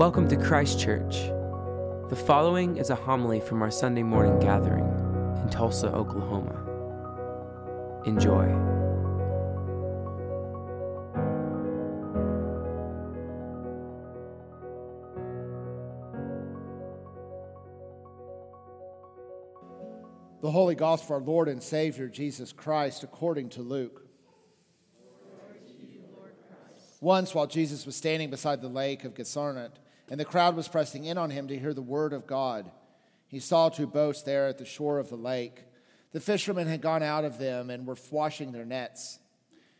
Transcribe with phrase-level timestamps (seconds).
[0.00, 1.26] Welcome to Christ Church.
[2.08, 4.86] The following is a homily from our Sunday morning gathering
[5.42, 6.56] in Tulsa, Oklahoma.
[8.06, 8.46] Enjoy.
[20.40, 24.06] The Holy Gospel of our Lord and Savior Jesus Christ according to Luke.
[27.02, 29.78] Once, while Jesus was standing beside the lake of Gennesaret,
[30.10, 32.70] and the crowd was pressing in on him to hear the word of God,
[33.28, 35.62] he saw two boats there at the shore of the lake.
[36.10, 39.20] The fishermen had gone out of them and were washing their nets.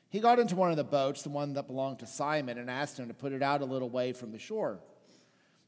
[0.09, 2.99] He got into one of the boats, the one that belonged to Simon, and asked
[2.99, 4.79] him to put it out a little way from the shore.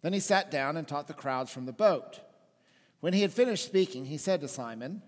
[0.01, 2.21] Then he sat down and taught the crowds from the boat.
[3.01, 5.02] When he had finished speaking, he said to Simon,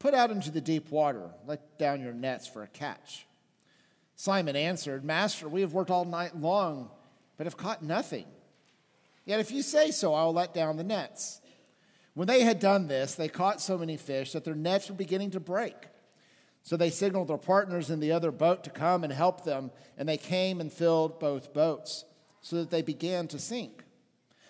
[0.00, 3.26] Put out into the deep water, let down your nets for a catch.
[4.16, 6.90] Simon answered, Master, we have worked all night long,
[7.36, 8.26] but have caught nothing.
[9.26, 11.42] Yet if you say so, I will let down the nets.
[12.14, 15.32] When they had done this, they caught so many fish that their nets were beginning
[15.32, 15.74] to break.
[16.62, 20.08] So they signaled their partners in the other boat to come and help them, and
[20.08, 22.04] they came and filled both boats,
[22.40, 23.84] so that they began to sink.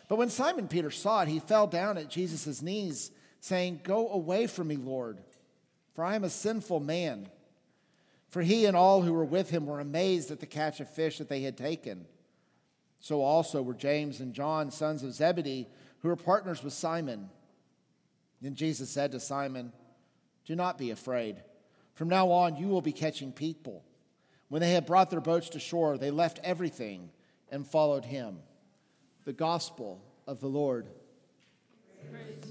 [0.09, 4.47] But when Simon Peter saw it, he fell down at Jesus' knees, saying, Go away
[4.47, 5.19] from me, Lord,
[5.95, 7.29] for I am a sinful man.
[8.29, 11.19] For he and all who were with him were amazed at the catch of fish
[11.19, 12.07] that they had taken.
[13.01, 15.69] So also were James and John, sons of Zebedee,
[16.01, 17.31] who were partners with Simon.
[18.41, 19.73] Then Jesus said to Simon,
[20.45, 21.43] Do not be afraid.
[21.95, 23.85] From now on, you will be catching people.
[24.49, 27.11] When they had brought their boats to shore, they left everything
[27.51, 28.39] and followed him.
[29.25, 30.87] The gospel of the Lord.
[32.11, 32.47] Praise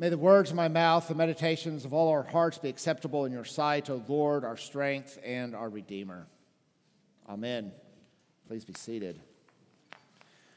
[0.00, 3.32] May the words of my mouth, the meditations of all our hearts be acceptable in
[3.32, 6.26] your sight, O Lord, our strength and our Redeemer.
[7.30, 7.70] Amen.
[8.48, 9.20] Please be seated.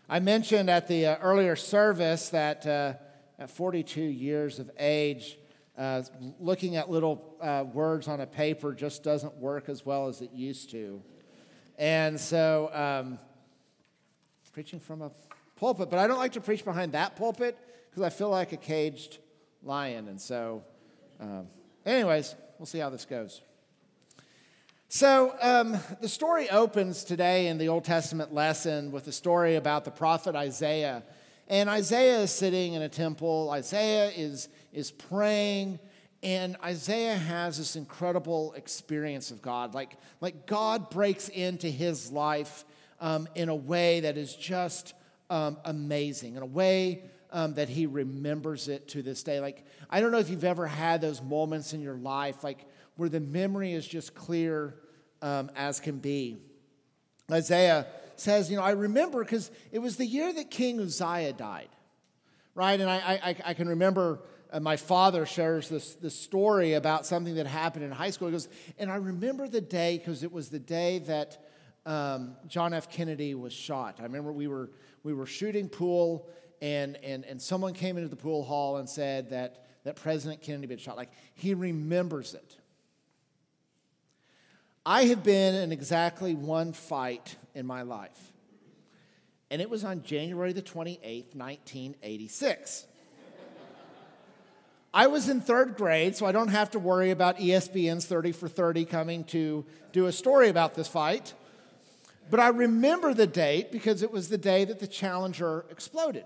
[0.09, 2.93] I mentioned at the uh, earlier service that uh,
[3.37, 5.37] at 42 years of age,
[5.77, 6.01] uh,
[6.39, 10.31] looking at little uh, words on a paper just doesn't work as well as it
[10.33, 10.99] used to.
[11.77, 13.19] And so, um,
[14.51, 15.11] preaching from a
[15.57, 17.55] pulpit, but I don't like to preach behind that pulpit
[17.91, 19.19] because I feel like a caged
[19.61, 20.07] lion.
[20.07, 20.63] And so,
[21.19, 21.45] um,
[21.85, 23.41] anyways, we'll see how this goes.
[24.95, 29.85] So, um, the story opens today in the Old Testament lesson with a story about
[29.85, 31.01] the prophet Isaiah.
[31.47, 35.79] And Isaiah is sitting in a temple, Isaiah is, is praying,
[36.21, 39.73] and Isaiah has this incredible experience of God.
[39.73, 42.63] Like, like God breaks into his life
[43.01, 44.93] um, in a way that is just
[45.31, 49.39] um, amazing, in a way um, that he remembers it to this day.
[49.39, 53.09] Like, I don't know if you've ever had those moments in your life, like where
[53.09, 54.75] the memory is just clear
[55.23, 56.37] um, as can be.
[57.31, 61.69] Isaiah says, You know, I remember because it was the year that King Uzziah died,
[62.53, 62.79] right?
[62.79, 64.19] And I, I, I can remember
[64.51, 68.27] uh, my father shares this, this story about something that happened in high school.
[68.27, 71.43] He goes, And I remember the day because it was the day that
[71.85, 72.91] um, John F.
[72.91, 73.95] Kennedy was shot.
[73.99, 74.71] I remember we were,
[75.03, 76.29] we were shooting pool
[76.61, 80.63] and, and, and someone came into the pool hall and said that, that President Kennedy
[80.63, 80.97] had been shot.
[80.97, 82.57] Like, he remembers it.
[84.85, 88.33] I have been in exactly one fight in my life,
[89.49, 92.87] and it was on January the 28th, 1986.
[94.93, 98.49] I was in third grade, so I don't have to worry about ESPN's 30 for
[98.49, 101.33] 30 coming to do a story about this fight.
[102.29, 106.25] But I remember the date because it was the day that the Challenger exploded.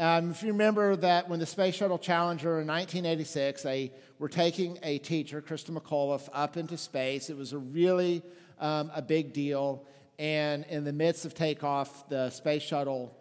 [0.00, 4.78] Um, if you remember that when the Space Shuttle Challenger in 1986, they were taking
[4.82, 7.28] a teacher, Christa McAuliffe, up into space.
[7.28, 8.22] It was a really
[8.58, 9.84] um, a big deal.
[10.18, 13.14] And in the midst of takeoff, the space shuttle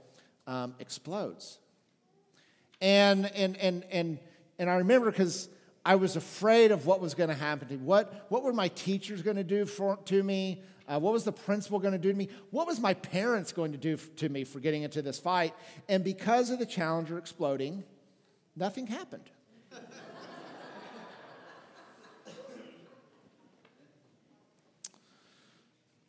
[0.48, 1.60] um, explodes.
[2.80, 4.18] And, and, and, and,
[4.58, 5.50] and I remember because
[5.86, 7.80] I was afraid of what was going to happen to me.
[7.80, 10.62] What, what were my teachers going to do for, to me?
[10.88, 12.30] Uh, what was the principal going to do to me?
[12.52, 15.54] What was my parents going to do to me for getting into this fight?
[15.88, 17.84] And because of the Challenger exploding,
[18.56, 19.30] nothing happened.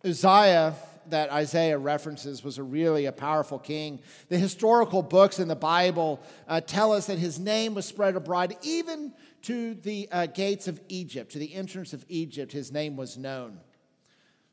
[0.05, 0.75] Uzziah,
[1.09, 4.01] that Isaiah references, was a really a powerful king.
[4.29, 8.57] The historical books in the Bible uh, tell us that his name was spread abroad,
[8.63, 9.13] even
[9.43, 12.53] to the uh, gates of Egypt, to the entrance of Egypt.
[12.53, 13.59] His name was known.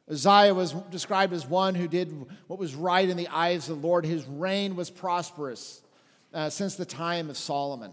[0.09, 2.13] Uzziah was described as one who did
[2.47, 4.05] what was right in the eyes of the Lord.
[4.05, 5.81] His reign was prosperous
[6.33, 7.91] uh, since the time of Solomon.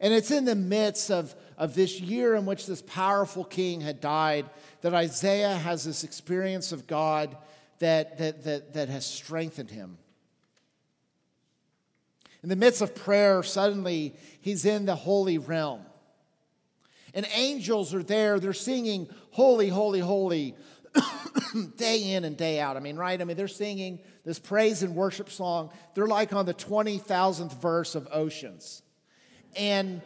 [0.00, 4.00] And it's in the midst of, of this year in which this powerful king had
[4.00, 4.48] died
[4.80, 7.36] that Isaiah has this experience of God
[7.80, 9.98] that, that, that, that has strengthened him.
[12.42, 15.82] In the midst of prayer, suddenly he's in the holy realm.
[17.12, 18.38] And angels are there.
[18.38, 20.54] They're singing, Holy, Holy, Holy,
[21.76, 22.76] day in and day out.
[22.76, 23.20] I mean, right?
[23.20, 25.70] I mean, they're singing this praise and worship song.
[25.94, 28.82] They're like on the 20,000th verse of Oceans.
[29.56, 30.00] And,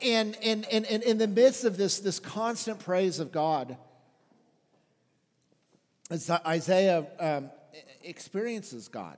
[0.00, 3.76] and, and, and, and in the midst of this, this constant praise of God,
[6.10, 7.50] Isaiah um,
[8.02, 9.16] experiences God.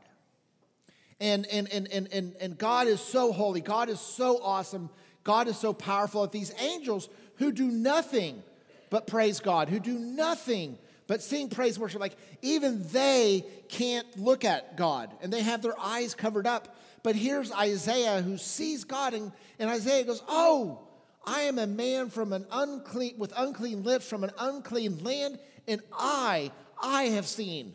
[1.21, 4.91] And, and, and, and, and, and God is so holy, God is so awesome,
[5.25, 8.43] God is so powerful that these angels who do nothing
[8.91, 14.45] but praise God, who do nothing but sing praise worship, like even they can't look
[14.45, 16.77] at God and they have their eyes covered up.
[17.03, 20.81] But here's Isaiah who sees God, and, and Isaiah goes, Oh,
[21.25, 25.81] I am a man from an unclean with unclean lips from an unclean land, and
[25.93, 26.51] I,
[26.83, 27.75] I have seen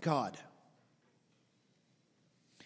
[0.00, 0.36] God.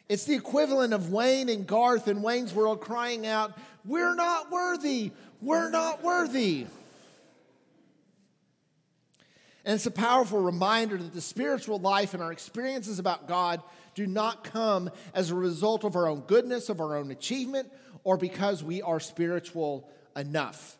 [0.09, 5.13] It's the equivalent of Wayne and Garth in Wayne's World crying out, We're not worthy,
[5.41, 6.67] we're not worthy.
[9.65, 13.61] And it's a powerful reminder that the spiritual life and our experiences about God
[13.97, 17.73] do not come as a result of our own goodness, of our own achievement,
[18.05, 20.79] or because we are spiritual enough.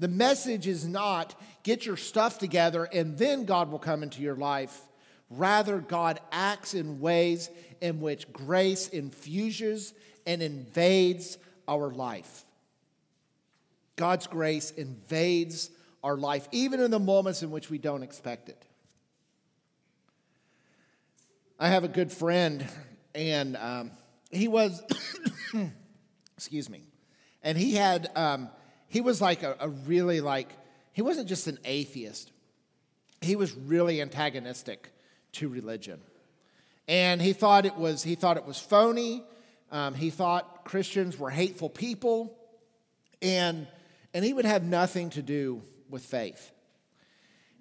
[0.00, 4.34] The message is not get your stuff together and then God will come into your
[4.34, 4.80] life.
[5.28, 7.50] Rather, God acts in ways
[7.82, 9.92] in which grace infuses
[10.26, 11.36] and invades
[11.68, 12.44] our life.
[13.96, 15.70] God's grace invades
[16.02, 18.64] our life, even in the moments in which we don't expect it.
[21.58, 22.66] I have a good friend,
[23.14, 23.90] and um,
[24.30, 24.82] he was,
[26.38, 26.84] excuse me,
[27.42, 28.48] and he had, um,
[28.90, 30.52] he was like a, a really like,
[30.92, 32.30] he wasn't just an atheist,
[33.22, 34.92] he was really antagonistic
[35.32, 36.00] to religion.
[36.88, 39.24] And he thought it was, he thought it was phony.
[39.70, 42.36] Um, he thought Christians were hateful people.
[43.22, 43.68] And,
[44.12, 46.50] and he would have nothing to do with faith.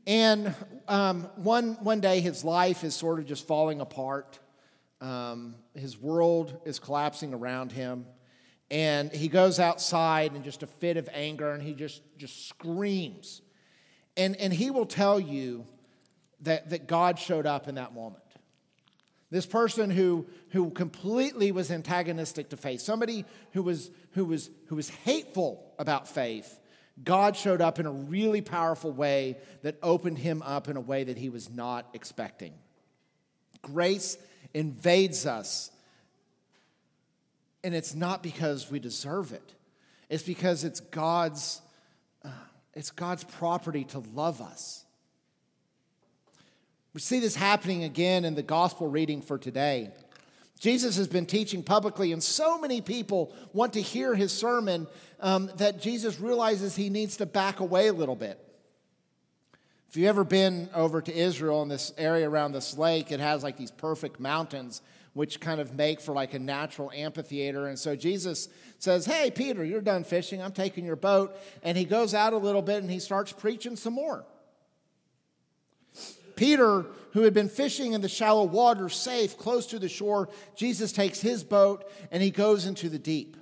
[0.08, 0.56] And
[0.88, 4.40] um, one, one day his life is sort of just falling apart.
[5.00, 8.08] Um, his world is collapsing around him.
[8.72, 13.42] And he goes outside in just a fit of anger and he just, just screams.
[14.16, 15.66] And, and he will tell you
[16.42, 18.24] that, that God showed up in that moment.
[19.32, 24.76] This person who, who completely was antagonistic to faith, somebody who was, who, was, who
[24.76, 26.60] was hateful about faith,
[27.04, 31.04] God showed up in a really powerful way that opened him up in a way
[31.04, 32.54] that he was not expecting.
[33.62, 34.18] Grace
[34.54, 35.70] invades us,
[37.64, 39.54] and it's not because we deserve it.
[40.10, 41.62] It's because it's God's,
[42.24, 42.30] uh,
[42.74, 44.86] it's God's property to love us.
[46.94, 49.92] We see this happening again in the gospel reading for today.
[50.60, 54.88] Jesus has been teaching publicly, and so many people want to hear his sermon
[55.22, 58.44] um, that Jesus realizes he needs to back away a little bit.
[59.90, 63.42] If you've ever been over to Israel in this area around this lake, it has
[63.42, 64.82] like these perfect mountains
[65.14, 67.68] which kind of make for like a natural amphitheater.
[67.68, 70.42] And so Jesus says, Hey, Peter, you're done fishing.
[70.42, 71.38] I'm taking your boat.
[71.64, 74.26] And he goes out a little bit and he starts preaching some more.
[76.36, 80.94] Peter, who had been fishing in the shallow water, safe, close to the shore, Jesus
[80.94, 83.36] takes his boat and he goes into the deep.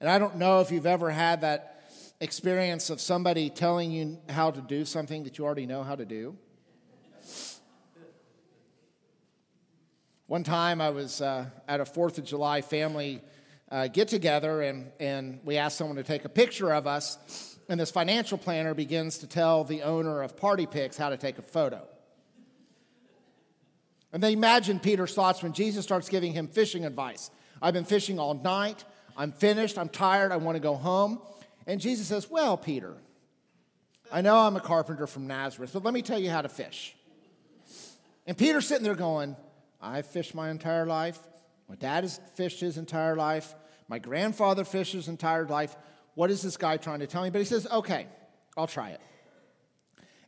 [0.00, 1.84] And I don't know if you've ever had that
[2.20, 6.04] experience of somebody telling you how to do something that you already know how to
[6.04, 6.36] do.
[10.32, 13.20] One time I was uh, at a Fourth of July family
[13.70, 17.78] uh, get together, and, and we asked someone to take a picture of us and
[17.78, 21.42] this financial planner begins to tell the owner of Party Pics how to take a
[21.42, 21.86] photo.
[24.14, 27.30] And then imagine Peter's thoughts when Jesus starts giving him fishing advice.
[27.60, 28.86] I've been fishing all night.
[29.18, 29.76] I'm finished.
[29.76, 30.32] I'm tired.
[30.32, 31.20] I want to go home.
[31.66, 32.94] And Jesus says, Well, Peter,
[34.10, 36.96] I know I'm a carpenter from Nazareth, but let me tell you how to fish.
[38.26, 39.36] And Peter's sitting there going,
[39.82, 41.18] I've fished my entire life.
[41.68, 43.54] My dad has fished his entire life.
[43.88, 45.74] My grandfather fished his entire life.
[46.14, 47.30] What is this guy trying to tell me?
[47.30, 48.06] But he says, okay,
[48.56, 49.00] I'll try it.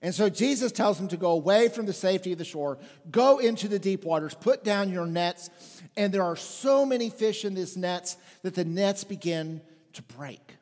[0.02, 2.78] And so Jesus tells him to go away from the safety of the shore,
[3.10, 5.48] go into the deep waters, put down your nets.
[5.96, 9.62] And there are so many fish in these nets that the nets begin
[9.94, 10.56] to break.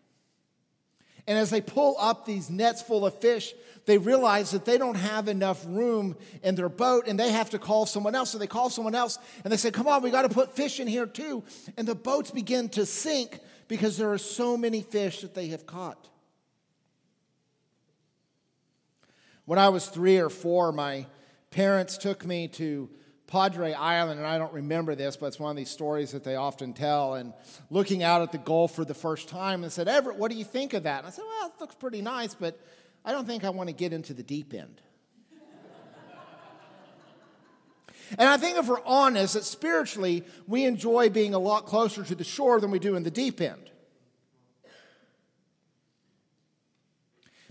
[1.26, 3.54] And as they pull up these nets full of fish,
[3.86, 7.58] they realize that they don't have enough room in their boat and they have to
[7.58, 8.30] call someone else.
[8.30, 10.80] So they call someone else and they say, Come on, we got to put fish
[10.80, 11.42] in here too.
[11.76, 15.66] And the boats begin to sink because there are so many fish that they have
[15.66, 16.08] caught.
[19.44, 21.06] When I was three or four, my
[21.50, 22.88] parents took me to
[23.26, 26.36] Padre Island, and I don't remember this, but it's one of these stories that they
[26.36, 27.14] often tell.
[27.14, 27.32] And
[27.70, 30.44] looking out at the Gulf for the first time, and said, Everett, what do you
[30.44, 30.98] think of that?
[30.98, 32.60] And I said, Well, it looks pretty nice, but
[33.04, 34.80] I don't think I want to get into the deep end.
[38.18, 42.14] and I think if we're honest, that spiritually, we enjoy being a lot closer to
[42.14, 43.71] the shore than we do in the deep end.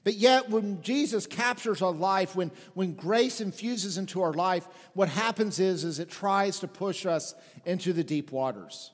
[0.03, 5.10] But yet, when Jesus captures our life, when, when grace infuses into our life, what
[5.10, 8.91] happens is, is it tries to push us into the deep waters.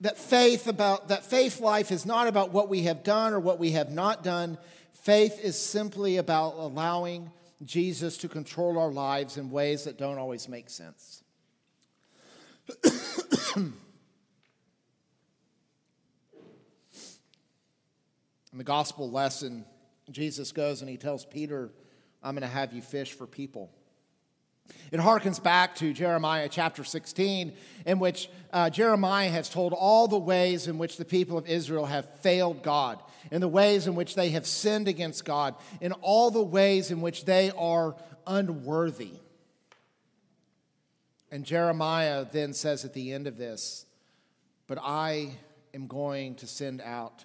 [0.00, 3.58] That faith about that faith life is not about what we have done or what
[3.58, 4.56] we have not done.
[4.94, 7.30] Faith is simply about allowing
[7.62, 11.22] Jesus to control our lives in ways that don't always make sense.
[18.52, 19.64] In the gospel lesson,
[20.10, 21.70] Jesus goes and he tells Peter,
[22.22, 23.70] I'm going to have you fish for people.
[24.92, 27.52] It harkens back to Jeremiah chapter 16,
[27.86, 31.86] in which uh, Jeremiah has told all the ways in which the people of Israel
[31.86, 36.30] have failed God, in the ways in which they have sinned against God, in all
[36.30, 39.12] the ways in which they are unworthy.
[41.32, 43.86] And Jeremiah then says at the end of this,
[44.66, 45.36] But I
[45.74, 47.24] am going to send out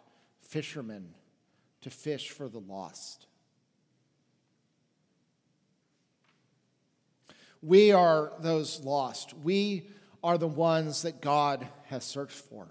[0.55, 1.09] fishermen
[1.81, 3.25] to fish for the lost.
[7.61, 9.33] We are those lost.
[9.33, 9.89] We
[10.23, 12.69] are the ones that God has searched for.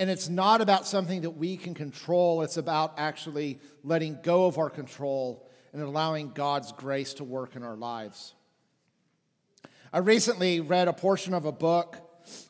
[0.00, 4.58] And it's not about something that we can control, it's about actually letting go of
[4.58, 8.34] our control and allowing God's grace to work in our lives.
[9.92, 12.00] I recently read a portion of a book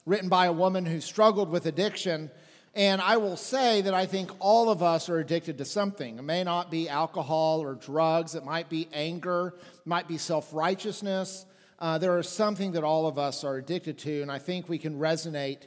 [0.06, 2.30] written by a woman who struggled with addiction.
[2.74, 6.18] And I will say that I think all of us are addicted to something.
[6.18, 10.52] It may not be alcohol or drugs, it might be anger, it might be self
[10.52, 11.46] righteousness.
[11.78, 14.78] Uh, there is something that all of us are addicted to, and I think we
[14.78, 15.66] can resonate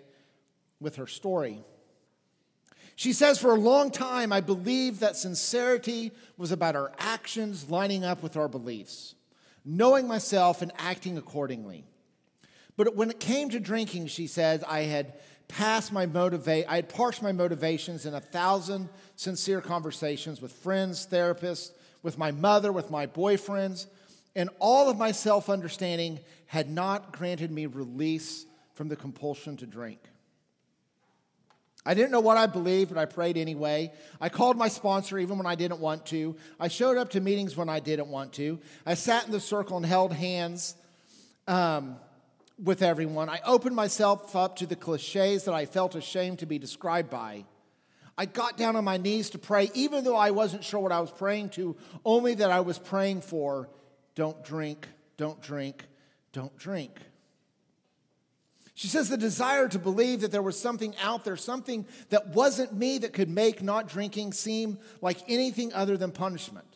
[0.79, 1.61] with her story.
[2.95, 8.03] She says, For a long time, I believed that sincerity was about our actions lining
[8.03, 9.13] up with our beliefs,
[9.63, 11.85] knowing myself and acting accordingly.
[12.77, 15.13] But when it came to drinking, she said, I had
[15.47, 21.07] passed my motivate, I had parsed my motivations in a thousand sincere conversations with friends,
[21.11, 21.71] therapists,
[22.03, 23.87] with my mother, with my boyfriends,
[24.35, 29.65] and all of my self understanding had not granted me release from the compulsion to
[29.65, 29.99] drink.
[31.83, 33.93] I didn't know what I believed, but I prayed anyway.
[34.19, 36.35] I called my sponsor even when I didn't want to.
[36.59, 38.59] I showed up to meetings when I didn't want to.
[38.85, 40.75] I sat in the circle and held hands.
[41.47, 41.95] Um,
[42.61, 43.29] with everyone.
[43.29, 47.45] I opened myself up to the cliches that I felt ashamed to be described by.
[48.17, 50.99] I got down on my knees to pray, even though I wasn't sure what I
[50.99, 53.69] was praying to, only that I was praying for
[54.15, 54.87] don't drink,
[55.17, 55.85] don't drink,
[56.33, 56.99] don't drink.
[58.73, 62.73] She says the desire to believe that there was something out there, something that wasn't
[62.73, 66.67] me that could make not drinking seem like anything other than punishment.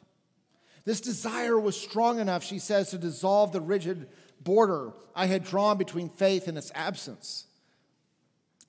[0.83, 4.07] This desire was strong enough, she says, to dissolve the rigid
[4.43, 7.45] border I had drawn between faith and its absence.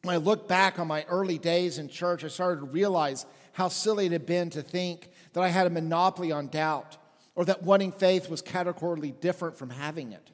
[0.02, 3.68] When I look back on my early days in church, I started to realize how
[3.68, 6.96] silly it had been to think that I had a monopoly on doubt
[7.34, 10.30] or that wanting faith was categorically different from having it.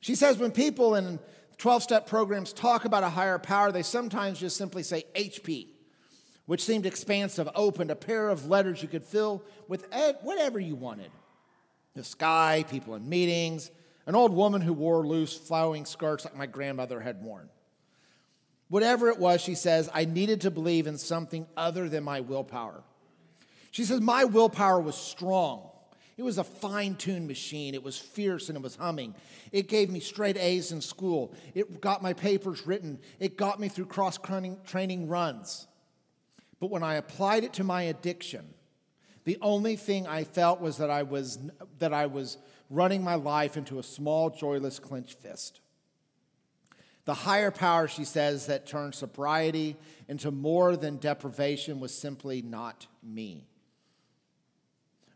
[0.00, 1.18] She says when people in
[1.58, 5.68] 12 step programs talk about a higher power, they sometimes just simply say HP,
[6.46, 9.86] which seemed expansive, open, a pair of letters you could fill with
[10.22, 11.10] whatever you wanted
[11.94, 13.70] the sky, people in meetings,
[14.06, 17.48] an old woman who wore loose, flowing skirts like my grandmother had worn.
[18.68, 22.82] Whatever it was, she says, I needed to believe in something other than my willpower.
[23.70, 25.70] She says, My willpower was strong.
[26.16, 27.74] It was a fine tuned machine.
[27.74, 29.14] It was fierce and it was humming.
[29.52, 31.34] It gave me straight A's in school.
[31.54, 33.00] It got my papers written.
[33.20, 35.66] It got me through cross training runs.
[36.58, 38.54] But when I applied it to my addiction,
[39.24, 41.38] the only thing I felt was that I was,
[41.80, 42.38] that I was
[42.70, 45.60] running my life into a small, joyless clenched fist.
[47.06, 49.76] The higher power, she says, that turned sobriety
[50.08, 53.46] into more than deprivation was simply not me.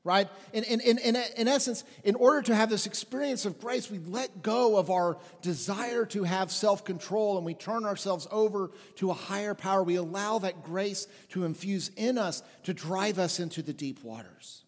[0.04, 0.28] right?
[0.52, 4.40] In, in, in, in, essence, in order to have this experience of grace, we let
[4.40, 9.14] go of our desire to have self control and we turn ourselves over to a
[9.14, 9.82] higher power.
[9.82, 14.62] We allow that grace to infuse in us to drive us into the deep waters.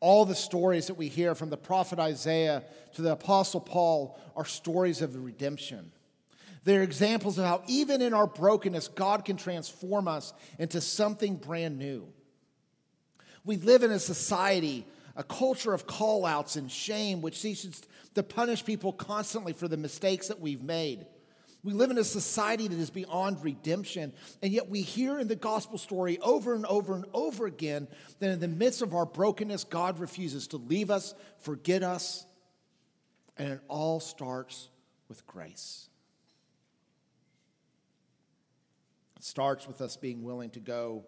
[0.00, 2.62] All the stories that we hear from the prophet Isaiah
[2.94, 5.90] to the apostle Paul are stories of redemption.
[6.64, 11.78] They're examples of how, even in our brokenness, God can transform us into something brand
[11.78, 12.06] new.
[13.44, 14.86] We live in a society,
[15.16, 17.66] a culture of call outs and shame, which seeks
[18.14, 21.06] to punish people constantly for the mistakes that we've made.
[21.64, 24.12] We live in a society that is beyond redemption,
[24.42, 27.88] and yet we hear in the gospel story over and over and over again
[28.20, 32.24] that in the midst of our brokenness, God refuses to leave us, forget us,
[33.36, 34.68] and it all starts
[35.08, 35.88] with grace.
[39.16, 41.06] It starts with us being willing to go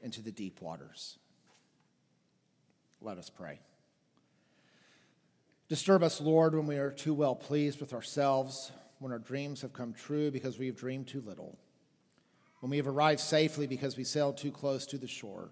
[0.00, 1.18] into the deep waters.
[3.02, 3.60] Let us pray.
[5.68, 8.72] Disturb us, Lord, when we are too well pleased with ourselves
[9.02, 11.58] when our dreams have come true because we have dreamed too little,
[12.60, 15.50] when we have arrived safely because we sailed too close to the shore.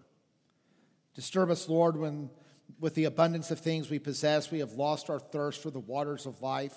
[1.14, 2.30] Disturb us, Lord, when
[2.78, 6.26] with the abundance of things we possess, we have lost our thirst for the waters
[6.26, 6.76] of life.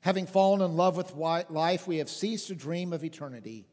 [0.00, 3.66] Having fallen in love with life, we have ceased to dream of eternity.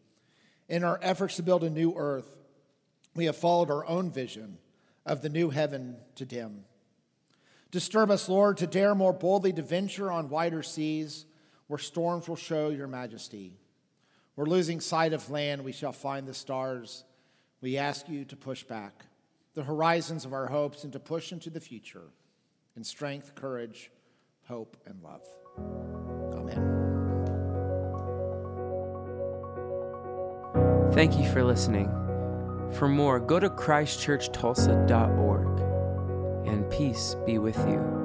[0.68, 2.38] In our efforts to build a new earth,
[3.14, 4.58] we have followed our own vision
[5.06, 6.64] of the new heaven to dim.
[7.70, 11.26] Disturb us, Lord, to dare more boldly to venture on wider seas
[11.72, 13.54] where storms will show your majesty.
[14.36, 17.06] Where losing sight of land, we shall find the stars.
[17.62, 19.06] We ask you to push back
[19.54, 22.10] the horizons of our hopes and to push into the future
[22.75, 23.90] in strength, courage,
[24.50, 25.25] hope, and love.
[26.34, 26.58] Amen.
[30.92, 31.88] Thank you for listening.
[32.74, 38.00] For more, go to christchurchtulsa.org, and peace be with you.